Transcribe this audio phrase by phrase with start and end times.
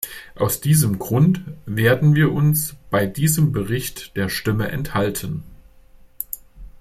[0.33, 5.43] Aus diesem Grund werden wir uns bei diesem Bericht der Stimme enthalten.